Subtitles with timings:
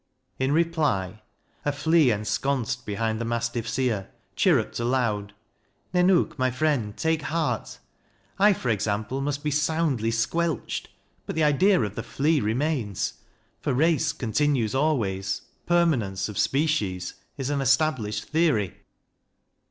[0.39, 1.21] In reply,
[1.63, 5.35] A flea, ensconced behind the Mastiff's ear, Chirruped aloud,"
[5.93, 7.77] Nennook, my friend, take heart:
[8.39, 10.89] I, for example, must be soundly squelched,
[11.27, 13.13] But the idea of the flea remains;
[13.59, 18.73] For race continues always: permanence Of species is established theory.